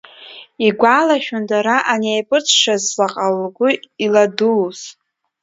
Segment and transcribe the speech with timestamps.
[0.65, 3.69] Игәалашәон дара анеиԥырҵшаз заҟа лгәы
[4.03, 4.79] иладууз.